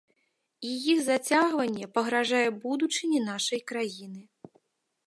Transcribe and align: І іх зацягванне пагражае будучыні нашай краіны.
І 0.69 0.71
іх 0.93 0.99
зацягванне 1.09 1.85
пагражае 1.99 2.43
будучыні 2.65 3.19
нашай 3.31 3.65
краіны. 3.75 4.21